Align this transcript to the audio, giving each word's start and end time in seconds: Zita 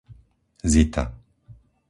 Zita 0.71 1.03